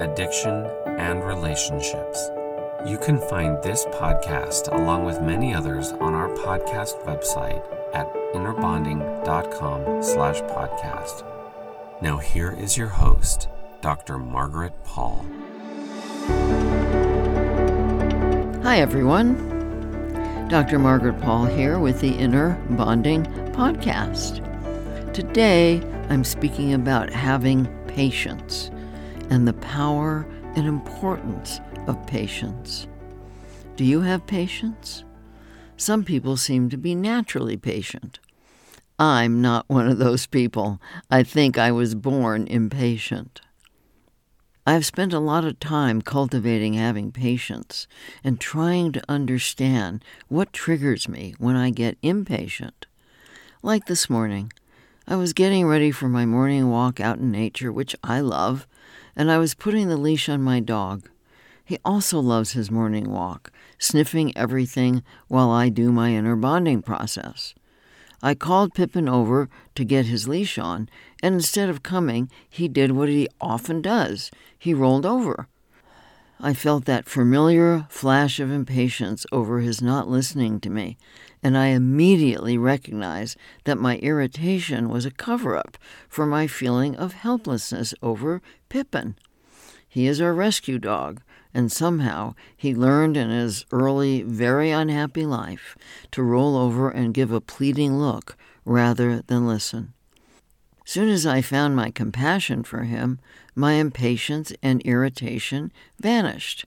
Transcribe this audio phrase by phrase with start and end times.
[0.00, 0.66] addiction,
[0.98, 2.30] and relationships.
[2.86, 7.64] You can find this podcast along with many others on our podcast website
[7.94, 11.24] at innerbonding.com slash podcast.
[12.02, 13.48] Now here is your host,
[13.80, 14.18] Dr.
[14.18, 15.24] Margaret Paul.
[18.62, 19.52] Hi, everyone.
[20.48, 20.78] Dr.
[20.78, 24.42] Margaret Paul here with the Inner Bonding Podcast.
[25.14, 28.70] Today, I'm speaking about having patience
[29.34, 32.86] and the power and importance of patience.
[33.74, 35.02] Do you have patience?
[35.76, 38.20] Some people seem to be naturally patient.
[38.96, 40.80] I'm not one of those people.
[41.10, 43.40] I think I was born impatient.
[44.64, 47.88] I've spent a lot of time cultivating having patience
[48.22, 52.86] and trying to understand what triggers me when I get impatient.
[53.62, 54.52] Like this morning,
[55.08, 58.68] I was getting ready for my morning walk out in nature, which I love,
[59.16, 61.08] and I was putting the leash on my dog.
[61.64, 67.54] He also loves his morning walk, sniffing everything while I do my inner bonding process.
[68.22, 70.88] I called Pippin over to get his leash on,
[71.22, 75.46] and instead of coming, he did what he often does he rolled over.
[76.40, 80.96] I felt that familiar flash of impatience over his not listening to me,
[81.44, 85.76] and I immediately recognized that my irritation was a cover up
[86.08, 88.40] for my feeling of helplessness over
[88.70, 89.16] Pippin.
[89.86, 91.20] He is our rescue dog,
[91.52, 95.76] and somehow he learned in his early, very unhappy life
[96.12, 99.92] to roll over and give a pleading look rather than listen.
[100.86, 103.18] Soon as I found my compassion for him,
[103.54, 106.64] my impatience and irritation vanished.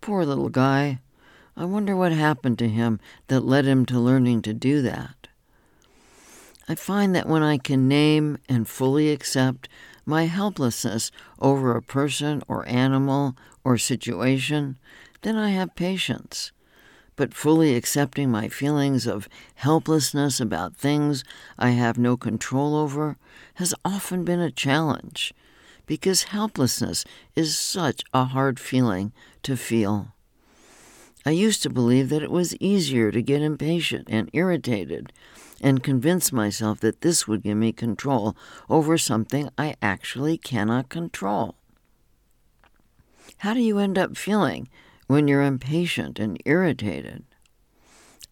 [0.00, 0.98] Poor little guy.
[1.58, 5.28] I wonder what happened to him that led him to learning to do that.
[6.68, 9.68] I find that when I can name and fully accept
[10.04, 14.78] my helplessness over a person or animal or situation,
[15.22, 16.52] then I have patience.
[17.14, 21.24] But fully accepting my feelings of helplessness about things
[21.58, 23.16] I have no control over
[23.54, 25.32] has often been a challenge,
[25.86, 29.12] because helplessness is such a hard feeling
[29.44, 30.12] to feel.
[31.26, 35.12] I used to believe that it was easier to get impatient and irritated
[35.60, 38.36] and convince myself that this would give me control
[38.70, 41.56] over something I actually cannot control.
[43.38, 44.68] How do you end up feeling
[45.08, 47.24] when you're impatient and irritated?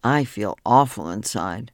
[0.01, 1.73] I feel awful inside.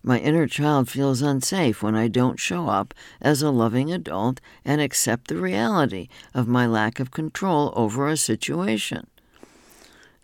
[0.00, 4.80] My inner child feels unsafe when I don't show up as a loving adult and
[4.80, 9.08] accept the reality of my lack of control over a situation.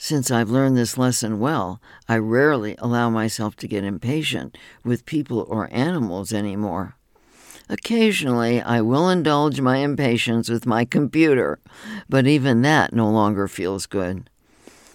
[0.00, 5.44] Since I've learned this lesson well, I rarely allow myself to get impatient with people
[5.48, 6.94] or animals anymore.
[7.68, 11.58] Occasionally, I will indulge my impatience with my computer,
[12.08, 14.30] but even that no longer feels good.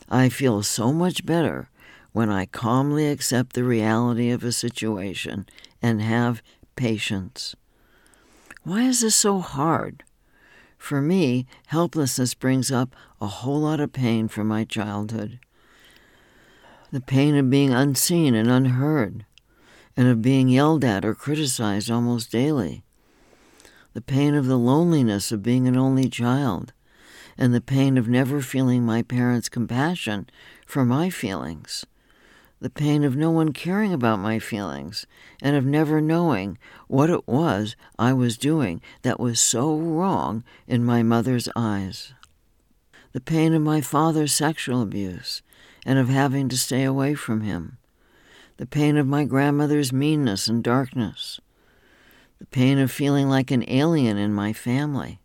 [0.09, 1.69] I feel so much better
[2.13, 5.47] when I calmly accept the reality of a situation
[5.81, 6.41] and have
[6.75, 7.55] patience.
[8.63, 10.03] Why is this so hard?
[10.77, 15.39] For me, helplessness brings up a whole lot of pain from my childhood.
[16.91, 19.25] The pain of being unseen and unheard,
[19.95, 22.83] and of being yelled at or criticized almost daily.
[23.93, 26.73] The pain of the loneliness of being an only child,
[27.37, 30.27] and the pain of never feeling my parents' compassion
[30.65, 31.85] for my feelings.
[32.63, 35.05] the pain of no one caring about my feelings
[35.41, 40.81] and of never knowing what it was I was doing that was so wrong in
[40.85, 42.13] my mother's eyes,
[43.13, 45.41] the pain of my father's sexual abuse
[45.85, 47.77] and of having to stay away from him,
[48.57, 51.39] the pain of my grandmother's meanness and darkness,
[52.39, 55.19] the pain of feeling like an alien in my family,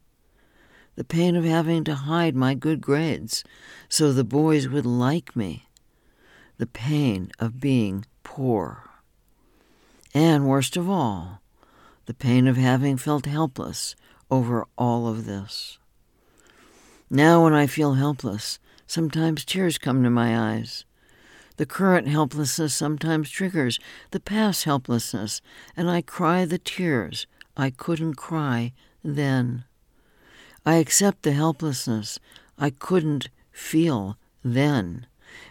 [0.95, 3.45] the pain of having to hide my good grades
[3.89, 5.69] so the boys would like me
[6.59, 8.91] the pain of being poor.
[10.13, 11.41] And worst of all,
[12.07, 13.95] the pain of having felt helpless
[14.31, 15.78] over all of this.
[17.11, 20.85] Now, when I feel helpless, sometimes tears come to my eyes.
[21.57, 25.41] The current helplessness sometimes triggers the past helplessness,
[25.77, 27.27] and I cry the tears
[27.57, 28.73] I couldn't cry
[29.03, 29.65] then.
[30.65, 32.21] I accept the helplessness
[32.59, 35.07] I couldn't feel then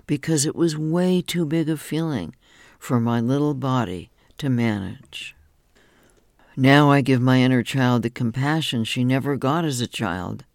[0.05, 2.35] because it was way too big a feeling
[2.79, 5.35] for my little body to manage.
[6.55, 10.45] Now I give my inner child the compassion she never got as a child.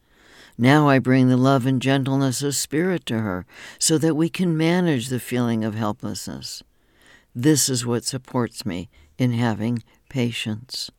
[0.58, 3.46] Now I bring the love and gentleness of spirit to her
[3.78, 6.62] so that we can manage the feeling of helplessness.
[7.34, 10.90] This is what supports me in having patience.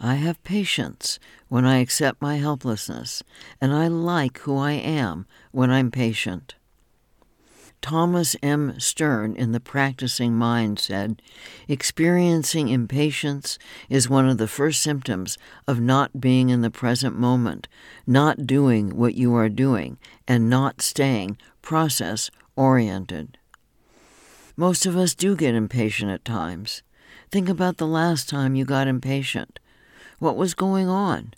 [0.00, 1.18] I have patience
[1.48, 3.22] when I accept my helplessness,
[3.60, 6.54] and I like who I am when I'm patient.
[7.80, 8.78] Thomas M.
[8.80, 11.22] Sterner in The Practicing Mind said,
[11.68, 13.58] Experiencing impatience
[13.88, 17.68] is one of the first symptoms of not being in the present moment,
[18.06, 23.38] not doing what you are doing, and not staying process oriented.
[24.56, 26.82] Most of us do get impatient at times.
[27.30, 29.60] Think about the last time you got impatient.
[30.18, 31.34] What was going on?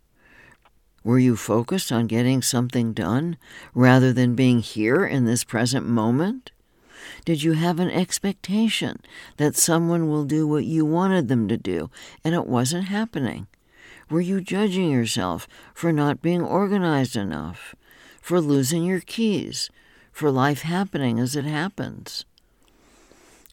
[1.03, 3.39] Were you focused on getting something done
[3.75, 6.51] rather than being here in this present moment?
[7.25, 9.01] Did you have an expectation
[9.39, 11.91] that someone will do what you wanted them to do
[12.23, 13.47] and it wasn't happening?
[14.11, 17.75] Were you judging yourself for not being organized enough,
[18.21, 19.71] for losing your keys,
[20.13, 22.27] for life happening as it happens?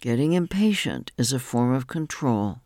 [0.02, 2.60] Getting impatient is a form of control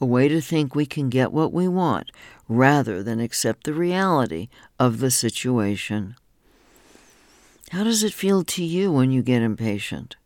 [0.00, 2.10] a way to think we can get what we want
[2.50, 6.16] rather than accept the reality of the situation.
[7.70, 10.16] How does it feel to you when you get impatient?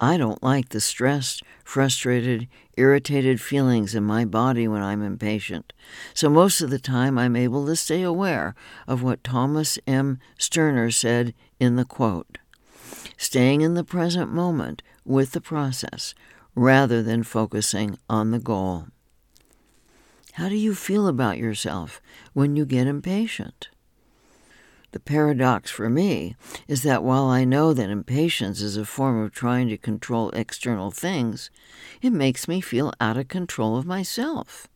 [0.00, 2.48] I don't like the stressed, frustrated,
[2.78, 5.74] irritated feelings in my body when I'm impatient,
[6.14, 8.54] so most of the time I'm able to stay aware
[8.88, 10.18] of what Thomas M.
[10.38, 12.38] Sterner said in the quote
[13.18, 16.14] staying in the present moment with the process
[16.54, 18.86] rather than focusing on the goal.
[20.34, 22.02] How do you feel about yourself
[22.32, 23.68] when you get impatient?
[24.90, 26.34] The paradox for me
[26.66, 30.90] is that while I know that impatience is a form of trying to control external
[30.90, 31.50] things,
[32.02, 34.66] it makes me feel out of control of myself.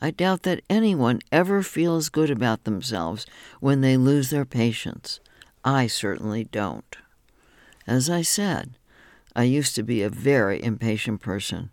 [0.00, 3.24] I doubt that anyone ever feels good about themselves
[3.60, 5.20] when they lose their patience.
[5.64, 6.96] I certainly don't.
[7.86, 8.78] As I said,
[9.36, 11.70] I used to be a very impatient person.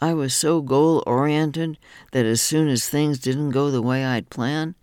[0.00, 1.78] I was so goal oriented
[2.12, 4.74] that as soon as things didn't go the way I'd planned,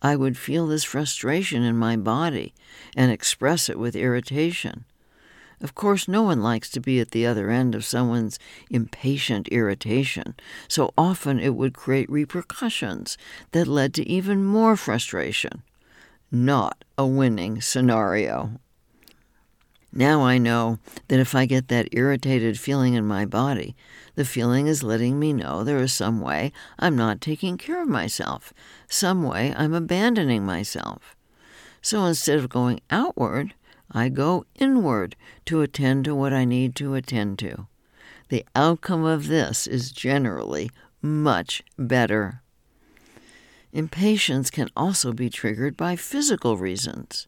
[0.00, 2.54] I would feel this frustration in my body
[2.96, 4.84] and express it with irritation.
[5.60, 8.38] Of course, no one likes to be at the other end of someone's
[8.68, 10.34] impatient irritation,
[10.66, 13.16] so often it would create repercussions
[13.52, 15.62] that led to even more frustration.
[16.32, 18.58] Not a winning scenario.
[19.94, 23.76] Now I know that if I get that irritated feeling in my body,
[24.14, 27.88] the feeling is letting me know there is some way I'm not taking care of
[27.88, 28.54] myself,
[28.88, 31.14] some way I'm abandoning myself.
[31.82, 33.52] So instead of going outward,
[33.90, 35.14] I go inward
[35.46, 37.66] to attend to what I need to attend to.
[38.28, 40.70] The outcome of this is generally
[41.02, 42.40] much better.
[43.74, 47.26] Impatience can also be triggered by physical reasons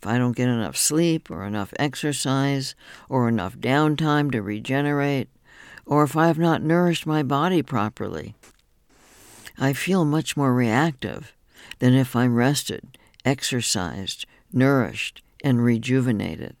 [0.00, 2.74] if I don't get enough sleep or enough exercise
[3.08, 5.28] or enough downtime to regenerate,
[5.86, 8.34] or if I have not nourished my body properly,
[9.58, 11.34] I feel much more reactive
[11.80, 16.54] than if I'm rested, exercised, nourished, and rejuvenated.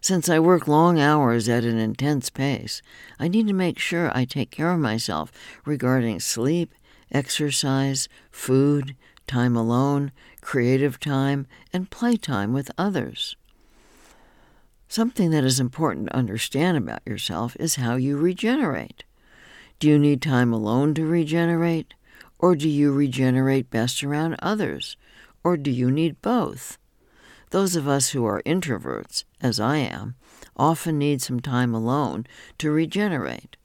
[0.00, 2.82] Since I work long hours at an intense pace,
[3.18, 5.30] I need to make sure I take care of myself
[5.64, 6.74] regarding sleep,
[7.12, 8.96] exercise, food,
[9.26, 13.36] time alone, creative time, and playtime with others.
[14.88, 19.04] Something that is important to understand about yourself is how you regenerate.
[19.78, 21.94] Do you need time alone to regenerate?
[22.38, 24.96] Or do you regenerate best around others?
[25.42, 26.78] Or do you need both?
[27.50, 30.14] Those of us who are introverts, as I am,
[30.56, 32.26] often need some time alone
[32.58, 33.56] to regenerate.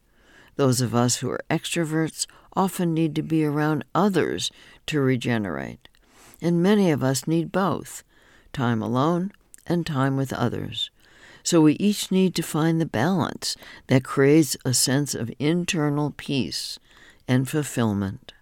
[0.56, 4.51] Those of us who are extroverts often need to be around others
[4.88, 5.88] to regenerate.
[6.41, 8.03] And many of us need both
[8.53, 9.31] time alone
[9.67, 10.89] and time with others.
[11.43, 13.55] So we each need to find the balance
[13.88, 16.79] that creates a sense of internal peace
[17.27, 18.33] and fulfillment.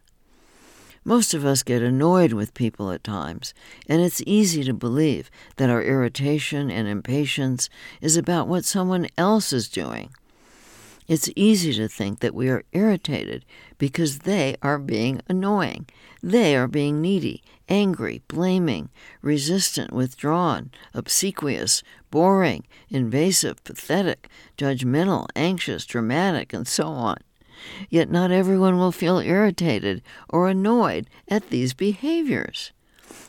[1.05, 3.53] Most of us get annoyed with people at times,
[3.87, 7.69] and it's easy to believe that our irritation and impatience
[8.01, 10.11] is about what someone else is doing.
[11.09, 13.43] It's easy to think that we are irritated
[13.79, 15.87] because they are being annoying.
[16.21, 18.89] They are being needy, angry, blaming,
[19.23, 27.17] resistant, withdrawn, obsequious, boring, invasive, pathetic, judgmental, anxious, dramatic, and so on.
[27.89, 32.71] Yet not everyone will feel irritated or annoyed at these behaviors.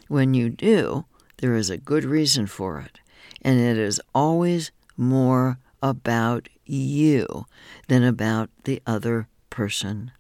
[0.07, 1.07] When you do,
[1.39, 3.01] there is a good reason for it,
[3.41, 7.47] and it is always more about you
[7.89, 10.13] than about the other person.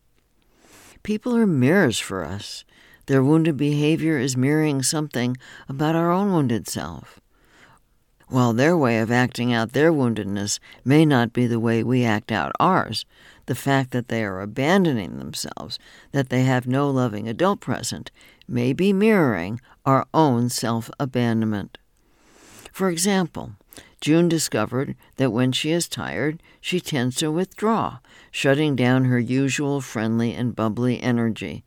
[1.03, 2.65] People are mirrors for us.
[3.07, 5.37] Their wounded behavior is mirroring something
[5.69, 7.21] about our own wounded self.
[8.29, 12.31] While their way of acting out their woundedness may not be the way we act
[12.31, 13.05] out ours,
[13.47, 15.81] the fact that they are abandoning themselves,
[16.13, 18.13] that they have no loving adult present,
[18.47, 21.79] may be mirroring our own self abandonment.
[22.73, 23.53] For example,
[24.01, 27.99] June discovered that when she is tired, she tends to withdraw,
[28.31, 31.65] shutting down her usual friendly and bubbly energy.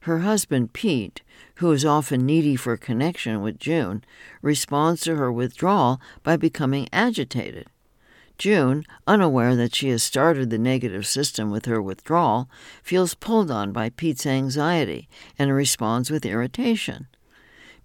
[0.00, 1.22] Her husband, Pete,
[1.56, 4.04] who is often needy for connection with June,
[4.40, 7.66] responds to her withdrawal by becoming agitated.
[8.38, 12.48] June, unaware that she has started the negative system with her withdrawal,
[12.84, 17.08] feels pulled on by Pete's anxiety and responds with irritation.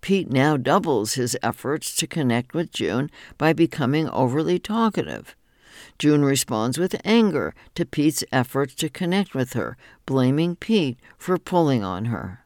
[0.04, 5.34] Pete now doubles his efforts to connect with June by becoming overly talkative.
[5.98, 11.86] June responds with anger to Pete's efforts to connect with her, blaming Pete for pulling
[11.86, 12.44] on her.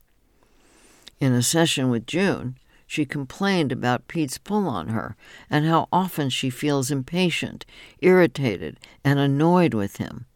[1.20, 5.16] In a session with June, she complained about Pete's pull on her
[5.50, 7.66] and how often she feels impatient,
[8.02, 10.28] irritated, and annoyed with him.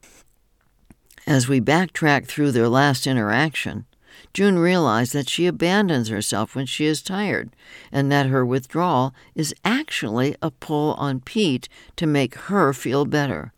[1.28, 3.86] As we backtrack through their last interaction,
[4.34, 7.50] June realized that she abandons herself when she is tired,
[7.92, 13.52] and that her withdrawal is actually a pull on Pete to make her feel better.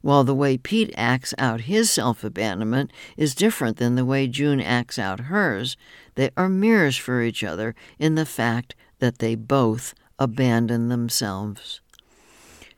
[0.00, 4.60] While the way Pete acts out his self abandonment is different than the way June
[4.60, 5.76] acts out hers,
[6.14, 11.80] they are mirrors for each other in the fact that they both abandon themselves.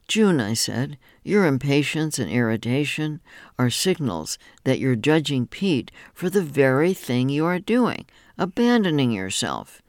[0.08, 3.20] June, I said, your impatience and irritation
[3.58, 8.06] are signals that you're judging Pete for the very thing you are doing,
[8.38, 9.82] abandoning yourself.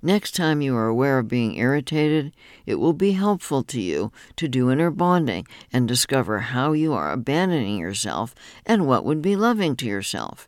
[0.00, 2.32] Next time you are aware of being irritated,
[2.66, 7.10] it will be helpful to you to do inner bonding and discover how you are
[7.10, 10.46] abandoning yourself and what would be loving to yourself.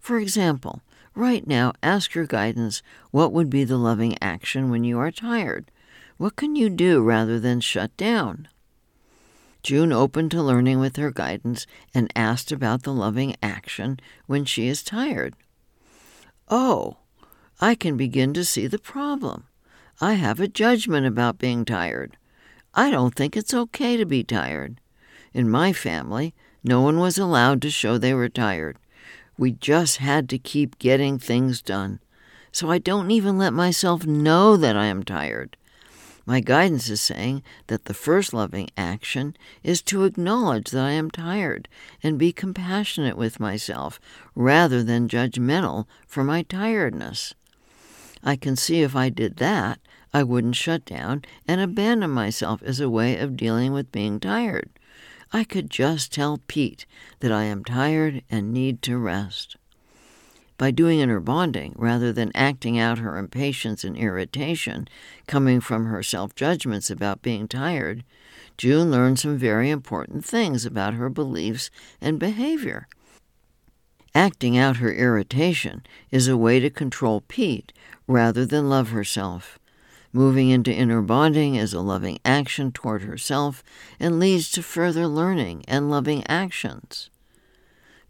[0.00, 0.82] For example,
[1.14, 5.70] Right now, ask your guidance what would be the loving action when you are tired?
[6.16, 8.48] What can you do rather than shut down?
[9.62, 14.66] June opened to learning with her guidance and asked about the loving action when she
[14.66, 15.34] is tired.
[16.48, 16.96] Oh,
[17.60, 19.44] I can begin to see the problem.
[20.00, 22.16] I have a judgment about being tired.
[22.74, 24.80] I don't think it's okay to be tired.
[25.32, 28.78] In my family, no one was allowed to show they were tired.
[29.38, 32.00] We just had to keep getting things done.
[32.50, 35.56] So I don't even let myself know that I am tired.
[36.24, 41.10] My guidance is saying that the first loving action is to acknowledge that I am
[41.10, 41.68] tired
[42.02, 44.00] and be compassionate with myself
[44.34, 47.34] rather than judgmental for my tiredness.
[48.22, 49.80] I can see if I did that,
[50.14, 54.70] I wouldn't shut down and abandon myself as a way of dealing with being tired.
[55.32, 56.86] I could just tell Pete
[57.20, 59.56] that I am tired and need to rest.
[60.58, 64.86] By doing inner bonding, rather than acting out her impatience and irritation
[65.26, 68.04] coming from her self judgments about being tired,
[68.56, 72.86] June learned some very important things about her beliefs and behavior.
[74.14, 77.72] Acting out her irritation is a way to control Pete
[78.06, 79.58] rather than love herself.
[80.12, 83.64] Moving into inner bonding is a loving action toward herself
[83.98, 87.08] and leads to further learning and loving actions.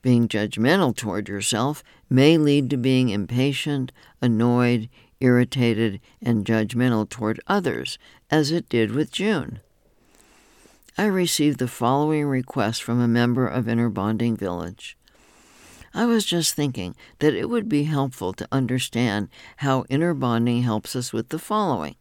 [0.03, 4.89] Being judgmental toward yourself may lead to being impatient, annoyed,
[5.21, 9.61] irritated, and judgmental toward others, as it did with June.
[10.99, 14.99] I received the following request from a member of Inner Bonding Village.
[15.95, 19.29] I was just thinking that it would be helpful to understand
[19.59, 21.97] how inner bonding helps us with the following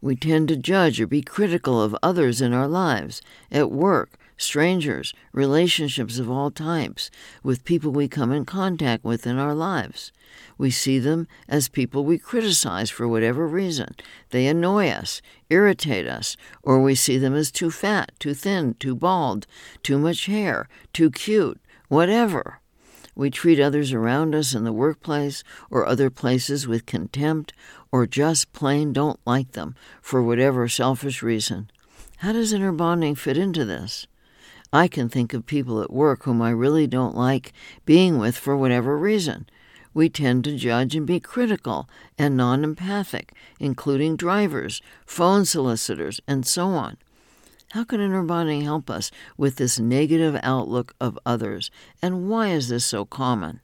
[0.00, 5.12] We tend to judge or be critical of others in our lives, at work, strangers,
[5.32, 7.10] relationships of all types,
[7.42, 10.12] with people we come in contact with in our lives.
[10.56, 13.94] We see them as people we criticize for whatever reason.
[14.30, 18.94] They annoy us, irritate us, or we see them as too fat, too thin, too
[18.94, 19.46] bald,
[19.82, 22.60] too much hair, too cute, whatever.
[23.14, 27.52] We treat others around us in the workplace or other places with contempt
[27.92, 31.70] or just plain don't like them for whatever selfish reason.
[32.18, 34.06] How does inner bonding fit into this?
[34.72, 37.52] I can think of people at work whom I really don't like
[37.84, 39.48] being with for whatever reason.
[39.92, 46.46] We tend to judge and be critical and non empathic, including drivers, phone solicitors, and
[46.46, 46.96] so on.
[47.72, 52.68] How can inner bonding help us with this negative outlook of others, and why is
[52.68, 53.60] this so common?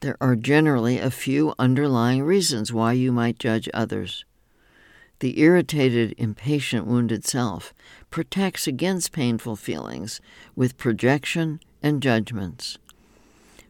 [0.00, 4.24] There are generally a few underlying reasons why you might judge others.
[5.20, 7.72] The irritated, impatient, wounded self
[8.10, 10.20] protects against painful feelings
[10.54, 12.78] with projection and judgments.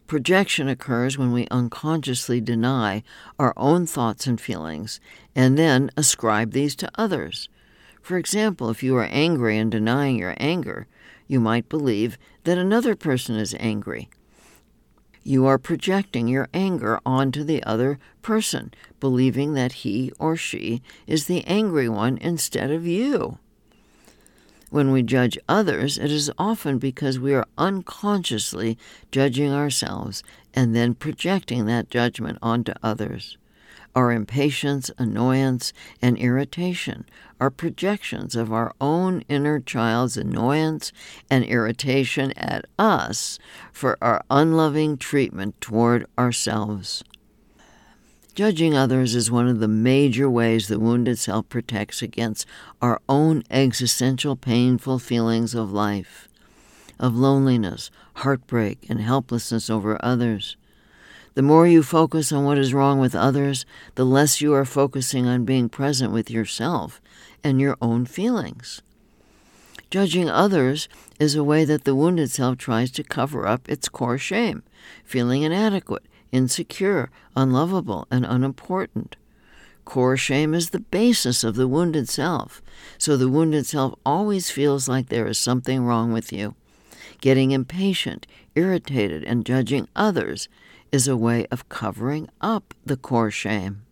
[0.07, 3.03] Projection occurs when we unconsciously deny
[3.39, 5.01] our own thoughts and feelings
[5.35, 7.49] and then ascribe these to others.
[8.03, 10.87] For example, if you are angry and denying your anger,
[11.27, 14.09] you might believe that another person is angry
[15.27, 21.27] you are projecting your anger onto the other person, believing that he or she is
[21.27, 23.39] the angry one instead of you.
[24.71, 28.79] When we judge others, it is often because we are unconsciously
[29.11, 30.23] judging ourselves
[30.55, 33.37] and then projecting that judgment onto others.
[33.97, 35.73] Our impatience, annoyance,
[36.03, 37.07] and irritation
[37.41, 40.93] are projections of our own inner child's annoyance
[41.31, 43.39] and irritation at us
[43.73, 47.05] for our unloving treatment toward ourselves.
[48.35, 52.45] Judging others is one of the major ways the wounded self protects against
[52.83, 56.29] our own existential painful feelings of life,
[57.01, 60.59] of loneliness, heartbreak, and helplessness over others.
[61.37, 65.27] The more you focus on what is wrong with others, the less you are focusing
[65.27, 66.99] on being present with yourself
[67.45, 68.81] and your own feelings.
[69.91, 70.89] Judging others
[71.21, 74.63] is a way that the wounded self tries to cover up its core shame,
[75.05, 79.17] feeling inadequate, insecure, unlovable, and unimportant.
[79.85, 82.63] Core shame is the basis of the wounded self,
[82.97, 86.55] so the wounded self always feels like there is something wrong with you.
[87.21, 90.49] Getting impatient, irritated, and judging others
[90.93, 93.83] is a way of covering up the core shame.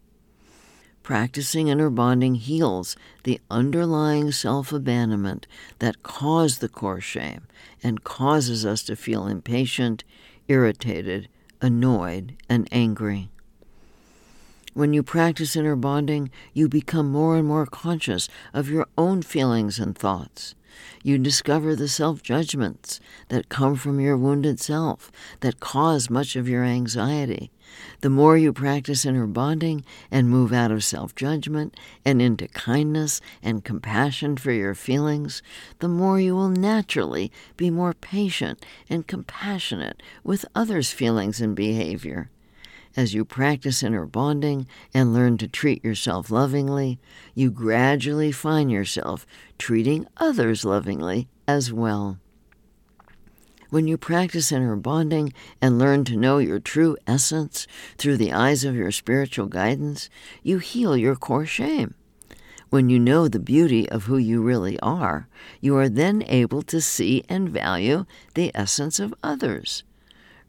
[1.03, 5.47] Practicing inner bonding heals the underlying self abandonment
[5.79, 7.47] that caused the core shame
[7.83, 10.03] and causes us to feel impatient,
[10.49, 11.29] irritated,
[11.61, 13.29] annoyed, and angry.
[14.73, 19.79] When you practice inner bonding, you become more and more conscious of your own feelings
[19.79, 20.55] and thoughts.
[21.03, 25.11] You discover the self judgments that come from your wounded self
[25.41, 27.51] that cause much of your anxiety.
[28.01, 33.21] The more you practice inner bonding and move out of self judgment and into kindness
[33.43, 35.43] and compassion for your feelings,
[35.79, 42.31] the more you will naturally be more patient and compassionate with others' feelings and behavior.
[42.97, 47.01] As you practice inner bonding and learn to treat yourself lovingly,
[47.35, 49.27] you gradually find yourself
[49.59, 52.19] treating others lovingly as well.
[53.71, 57.67] When you practice inner bonding and learn to know your true essence
[57.99, 60.09] through the eyes of your spiritual guidance,
[60.45, 61.95] you heal your core shame.
[62.71, 65.27] When you know the beauty of who you really are,
[65.61, 69.83] you are then able to see and value the essence of others.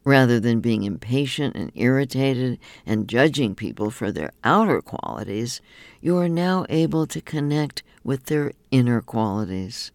[0.05, 5.61] Rather than being impatient and irritated and judging people for their outer qualities,
[5.99, 9.91] you are now able to connect with their inner qualities.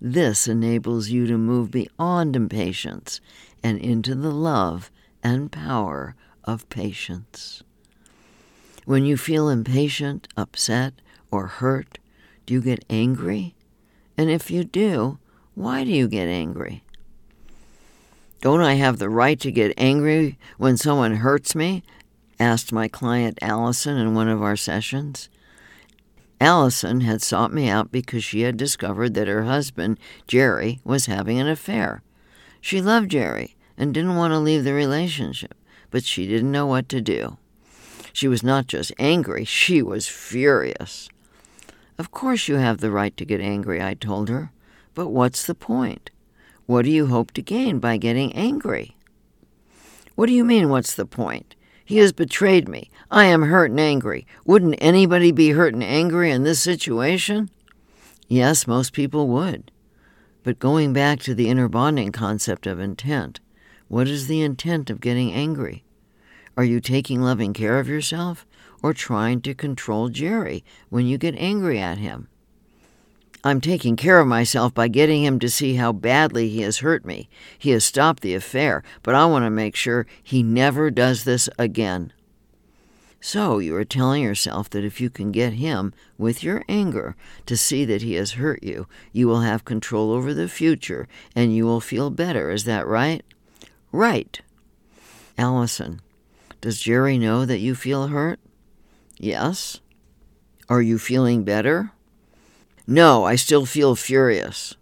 [0.00, 3.20] This enables you to move beyond impatience
[3.64, 4.92] and into the love
[5.24, 7.64] and power of patience.
[8.84, 10.94] When you feel impatient, upset,
[11.32, 11.98] or hurt,
[12.46, 13.56] do you get angry?
[14.16, 15.18] And if you do,
[15.54, 16.84] why do you get angry?
[18.42, 21.84] Don't I have the right to get angry when someone hurts me?
[22.40, 25.28] asked my client Allison in one of our sessions.
[26.40, 31.38] Allison had sought me out because she had discovered that her husband, Jerry, was having
[31.38, 32.02] an affair.
[32.60, 35.54] She loved Jerry and didn't want to leave the relationship,
[35.92, 37.36] but she didn't know what to do.
[38.12, 41.08] She was not just angry, she was furious.
[41.96, 44.50] Of course, you have the right to get angry, I told her,
[44.94, 46.10] but what's the point?
[46.72, 48.96] What do you hope to gain by getting angry?
[50.14, 51.54] What do you mean, what's the point?
[51.84, 52.90] He has betrayed me.
[53.10, 54.26] I am hurt and angry.
[54.46, 57.50] Wouldn't anybody be hurt and angry in this situation?
[58.26, 59.70] Yes, most people would.
[60.44, 63.40] But going back to the inner bonding concept of intent,
[63.88, 65.84] what is the intent of getting angry?
[66.56, 68.46] Are you taking loving care of yourself
[68.82, 72.28] or trying to control Jerry when you get angry at him?
[73.44, 77.04] I'm taking care of myself by getting him to see how badly he has hurt
[77.04, 77.28] me.
[77.58, 81.48] He has stopped the affair, but I want to make sure he never does this
[81.58, 82.12] again.
[83.20, 87.56] So you are telling yourself that if you can get him, with your anger, to
[87.56, 91.64] see that he has hurt you, you will have control over the future and you
[91.64, 92.50] will feel better.
[92.50, 93.24] Is that right?
[93.90, 94.40] Right.
[95.36, 96.00] Allison,
[96.60, 98.38] does Jerry know that you feel hurt?
[99.18, 99.80] Yes.
[100.68, 101.92] Are you feeling better?
[102.92, 104.76] No, I still feel furious.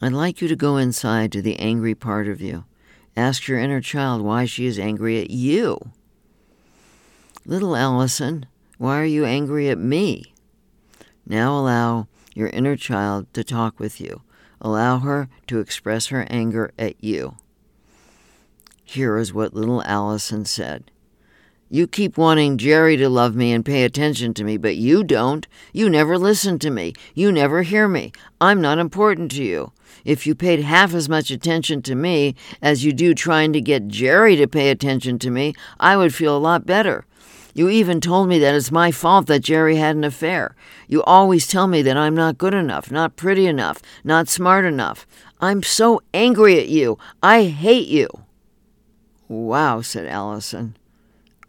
[0.00, 2.64] I'd like you to go inside to the angry part of you.
[3.16, 5.80] Ask your inner child why she is angry at you.
[7.44, 8.46] Little Allison,
[8.78, 10.32] why are you angry at me?
[11.26, 14.22] Now allow your inner child to talk with you.
[14.60, 17.34] Allow her to express her anger at you.
[18.84, 20.92] Here is what little Allison said
[21.72, 25.46] you keep wanting Jerry to love me and pay attention to me, but you don't.
[25.72, 26.92] You never listen to me.
[27.14, 28.12] You never hear me.
[28.42, 29.72] I'm not important to you.
[30.04, 33.88] If you paid half as much attention to me as you do trying to get
[33.88, 37.06] Jerry to pay attention to me, I would feel a lot better.
[37.54, 40.54] You even told me that it's my fault that Jerry had an affair.
[40.88, 45.06] You always tell me that I'm not good enough, not pretty enough, not smart enough.
[45.40, 46.98] I'm so angry at you.
[47.22, 48.10] I hate you.
[49.26, 50.76] Wow, said Allison.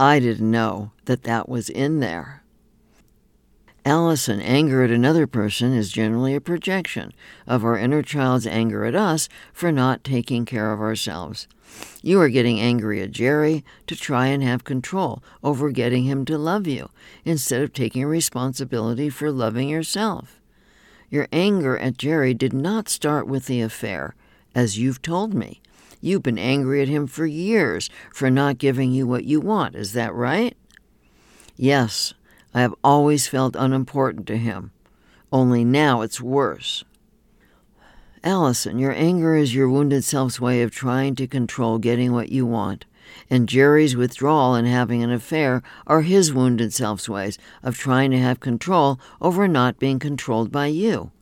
[0.04, 2.44] I didn't know that that was in there.
[3.86, 7.14] Allison, anger at another person is generally a projection
[7.48, 11.48] of our inner child's anger at us for not taking care of ourselves.
[12.02, 16.38] You are getting angry at Jerry to try and have control over getting him to
[16.38, 16.90] love you
[17.24, 20.42] instead of taking responsibility for loving yourself.
[21.10, 24.16] Your anger at Jerry did not start with the affair,
[24.54, 25.62] as you've told me.
[26.04, 29.74] You've been angry at him for years for not giving you what you want.
[29.74, 30.58] Is that right?
[31.56, 32.14] Yes,
[32.54, 34.74] I have always felt unimportant to him.
[35.32, 36.84] Only now it's worse.
[38.22, 42.46] Allison, your anger is your wounded self's way of trying to control getting what you
[42.46, 42.84] want,
[43.30, 48.20] and Jerry's withdrawal and having an affair are his wounded self's ways of trying to
[48.20, 51.13] have control over not being controlled by you.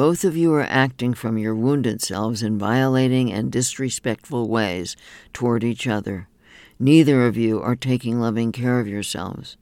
[0.00, 4.96] Both of you are acting from your wounded selves in violating and disrespectful ways
[5.34, 6.26] toward each other.
[6.78, 9.58] Neither of you are taking loving care of yourselves.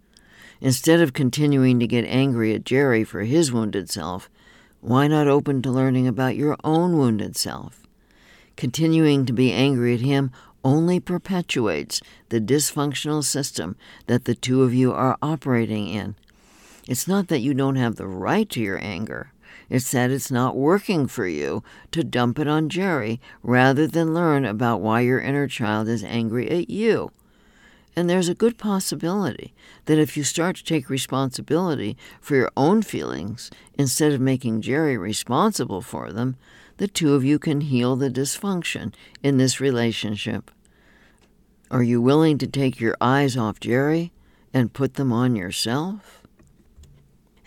[0.61, 4.31] Instead of continuing to get angry at Jerry for his wounded self,
[4.81, 7.85] why not open to learning about your own wounded self?
[8.55, 10.31] Continuing to be angry at him
[10.63, 13.75] only perpetuates the dysfunctional system
[14.07, 16.15] that the two of you are operating in.
[16.87, 19.33] It's not that you don't have the right to your anger.
[19.69, 24.45] It's that it's not working for you to dump it on Jerry rather than learn
[24.45, 27.11] about why your inner child is angry at you.
[27.95, 29.53] And there's a good possibility
[29.87, 34.97] that if you start to take responsibility for your own feelings instead of making Jerry
[34.97, 36.37] responsible for them,
[36.77, 40.51] the two of you can heal the dysfunction in this relationship.
[41.71, 44.13] Are you willing to take your eyes off Jerry
[44.55, 46.23] and put them on yourself?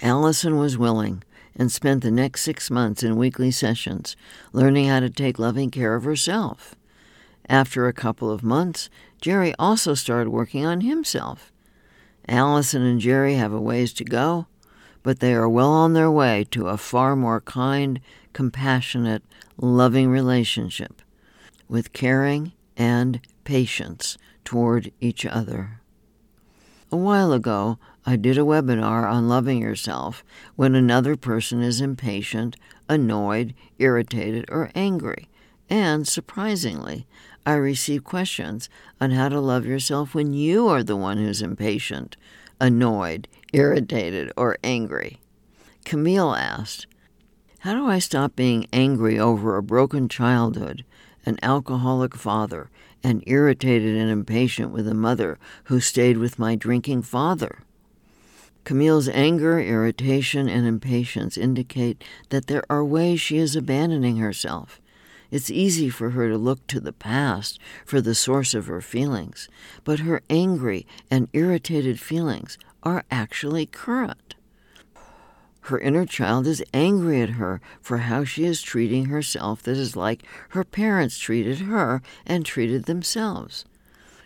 [0.01, 1.23] Allison was willing
[1.55, 4.15] and spent the next six months in weekly sessions
[4.53, 6.75] learning how to take loving care of herself.
[7.49, 11.51] After a couple of months, Jerry also started working on himself.
[12.27, 14.47] Allison and Jerry have a ways to go,
[15.03, 17.99] but they are well on their way to a far more kind,
[18.33, 19.23] compassionate,
[19.57, 21.01] loving relationship
[21.67, 25.80] with caring and patience toward each other.
[26.93, 30.25] A while ago, I did a webinar on loving yourself
[30.57, 32.57] when another person is impatient,
[32.89, 35.29] annoyed, irritated, or angry.
[35.69, 37.07] And surprisingly,
[37.45, 38.67] I received questions
[38.99, 42.17] on how to love yourself when you are the one who's impatient,
[42.59, 45.21] annoyed, irritated, or angry.
[45.85, 46.87] Camille asked,
[47.59, 50.83] How do I stop being angry over a broken childhood,
[51.25, 52.69] an alcoholic father,
[53.03, 57.59] and irritated and impatient with a mother who stayed with my drinking father?
[58.63, 64.79] Camille's anger, irritation, and impatience indicate that there are ways she is abandoning herself.
[65.31, 69.47] It's easy for her to look to the past for the source of her feelings,
[69.83, 74.35] but her angry and irritated feelings are actually current.
[75.65, 79.95] Her inner child is angry at her for how she is treating herself that is
[79.95, 83.65] like her parents treated her and treated themselves.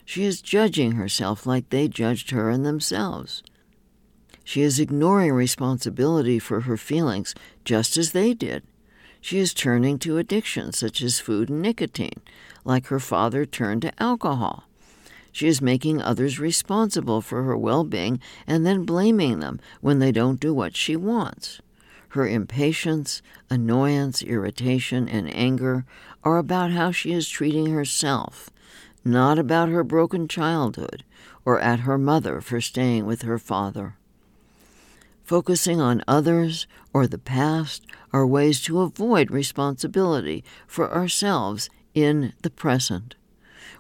[0.06, 3.44] She is judging herself like they judged her and themselves.
[4.44, 7.34] She is ignoring responsibility for her feelings
[7.66, 8.64] just as they did.
[9.20, 12.22] She is turning to addictions such as food and nicotine,
[12.64, 14.66] like her father turned to alcohol.
[15.36, 20.14] She is making others responsible for her well being and then blaming them when they
[20.14, 21.60] don't do what she wants.
[22.12, 25.84] Her impatience, annoyance, irritation, and anger
[26.24, 28.50] are about how she is treating herself,
[29.04, 31.04] not about her broken childhood
[31.44, 33.98] or at her mother for staying with her father.
[35.26, 42.50] Focusing on others or the past are ways to avoid responsibility for ourselves in the
[42.50, 43.16] present.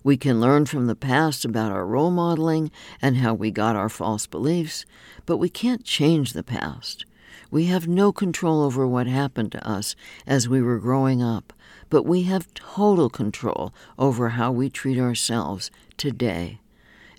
[0.05, 2.69] We can learn from the past about our role modeling
[3.01, 4.85] and how we got our false beliefs,
[5.25, 7.05] but we can't change the past.
[7.49, 9.95] We have no control over what happened to us
[10.27, 11.53] as we were growing up,
[11.89, 16.59] but we have total control over how we treat ourselves today.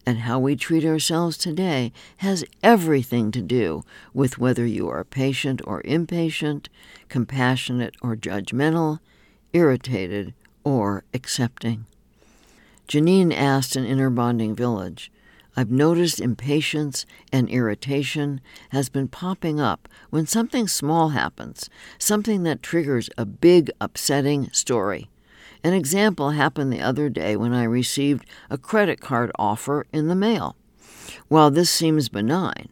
[0.07, 3.83] And how we treat ourselves today has everything to do
[4.15, 6.69] with whether you are patient or impatient,
[7.09, 9.01] compassionate or judgmental,
[9.53, 11.87] irritated or accepting.
[12.89, 15.11] Janine asked in Inner Bonding Village,
[15.57, 21.69] I've noticed impatience and irritation has been popping up when something small happens,
[21.99, 25.09] something that triggers a big, upsetting story.
[25.65, 30.15] An example happened the other day when I received a credit card offer in the
[30.15, 30.55] mail.
[31.29, 32.69] While this seems benign,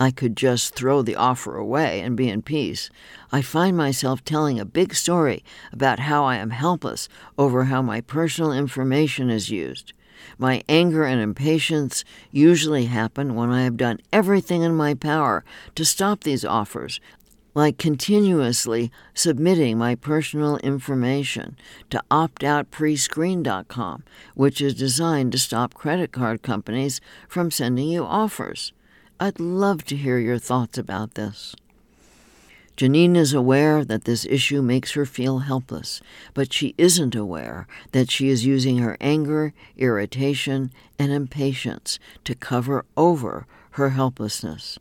[0.00, 2.88] I could just throw the offer away and be in peace.
[3.32, 8.00] I find myself telling a big story about how I am helpless over how my
[8.00, 9.92] personal information is used.
[10.36, 15.84] My anger and impatience usually happen when I have done everything in my power to
[15.84, 17.00] stop these offers,
[17.54, 21.56] like continuously submitting my personal information
[21.90, 28.72] to optoutprescreen.com, which is designed to stop credit card companies from sending you offers.
[29.20, 31.56] I'd love to hear your thoughts about this.
[32.76, 36.00] Janine is aware that this issue makes her feel helpless,
[36.34, 42.84] but she isn't aware that she is using her anger, irritation, and impatience to cover
[42.96, 44.78] over her helplessness.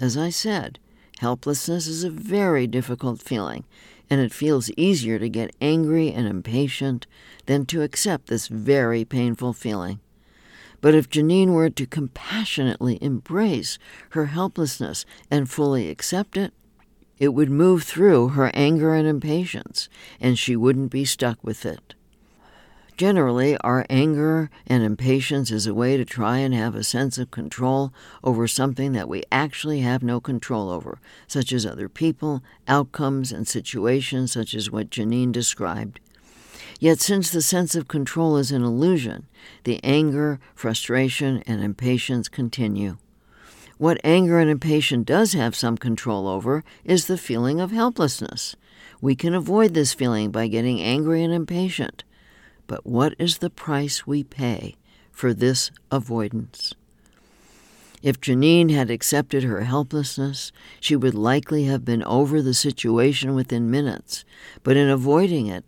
[0.00, 0.80] As I said,
[1.20, 3.62] helplessness is a very difficult feeling,
[4.10, 7.06] and it feels easier to get angry and impatient
[7.46, 10.00] than to accept this very painful feeling.
[10.86, 13.76] But if Janine were to compassionately embrace
[14.10, 16.54] her helplessness and fully accept it,
[17.18, 19.88] it would move through her anger and impatience,
[20.20, 21.96] and she wouldn't be stuck with it.
[22.96, 27.32] Generally, our anger and impatience is a way to try and have a sense of
[27.32, 33.32] control over something that we actually have no control over, such as other people, outcomes,
[33.32, 35.98] and situations such as what Janine described.
[36.78, 39.26] Yet, since the sense of control is an illusion,
[39.64, 42.98] the anger, frustration, and impatience continue.
[43.78, 48.56] What anger and impatience does have some control over is the feeling of helplessness.
[49.00, 52.04] We can avoid this feeling by getting angry and impatient.
[52.66, 54.76] But what is the price we pay
[55.12, 56.74] for this avoidance?
[58.02, 63.70] If Janine had accepted her helplessness, she would likely have been over the situation within
[63.70, 64.24] minutes.
[64.62, 65.64] But in avoiding it,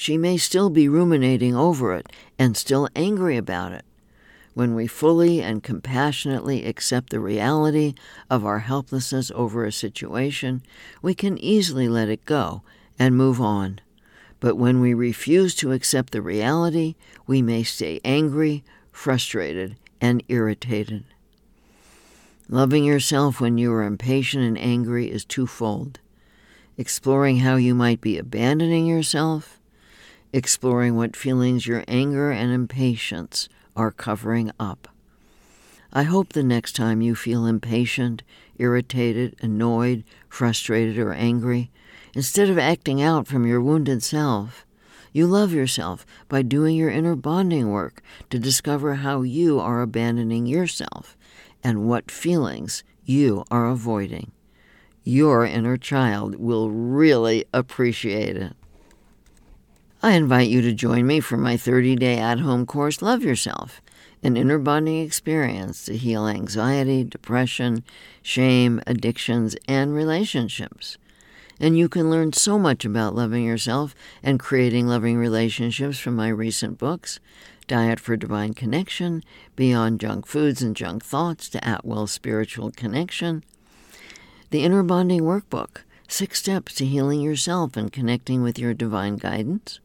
[0.00, 3.84] she may still be ruminating over it and still angry about it.
[4.54, 7.92] When we fully and compassionately accept the reality
[8.30, 10.62] of our helplessness over a situation,
[11.02, 12.62] we can easily let it go
[12.98, 13.78] and move on.
[14.40, 16.94] But when we refuse to accept the reality,
[17.26, 21.04] we may stay angry, frustrated, and irritated.
[22.48, 26.00] Loving yourself when you are impatient and angry is twofold
[26.78, 29.59] exploring how you might be abandoning yourself,
[30.32, 34.88] exploring what feelings your anger and impatience are covering up.
[35.92, 38.22] I hope the next time you feel impatient,
[38.58, 41.70] irritated, annoyed, frustrated, or angry,
[42.14, 44.64] instead of acting out from your wounded self,
[45.12, 50.46] you love yourself by doing your inner bonding work to discover how you are abandoning
[50.46, 51.16] yourself
[51.64, 54.30] and what feelings you are avoiding.
[55.02, 58.54] Your inner child will really appreciate it.
[60.02, 63.82] I invite you to join me for my 30 day at home course, Love Yourself,
[64.22, 67.84] an inner bonding experience to heal anxiety, depression,
[68.22, 70.96] shame, addictions, and relationships.
[71.60, 76.28] And you can learn so much about loving yourself and creating loving relationships from my
[76.28, 77.20] recent books
[77.66, 79.22] Diet for Divine Connection,
[79.54, 83.44] Beyond Junk Foods and Junk Thoughts to At Will Spiritual Connection,
[84.48, 89.78] the Inner Bonding Workbook Six Steps to Healing Yourself and Connecting with Your Divine Guidance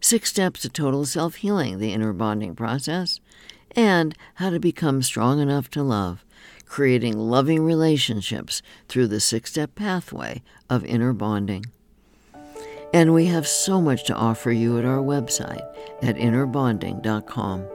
[0.00, 3.20] Six Steps to Total Self Healing, the Inner Bonding Process,
[3.74, 6.24] and how to become strong enough to love,
[6.64, 11.66] creating loving relationships through the six step pathway of inner bonding.
[12.92, 15.66] And we have so much to offer you at our website
[16.02, 17.66] at innerbonding.com.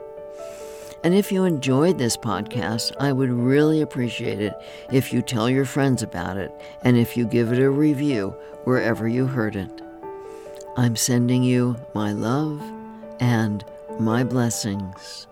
[1.04, 4.54] And if you enjoyed this podcast, I would really appreciate it
[4.90, 9.08] if you tell your friends about it and if you give it a review wherever
[9.08, 9.82] you heard it.
[10.74, 12.62] I'm sending you my love
[13.20, 13.62] and
[14.00, 15.26] my blessings.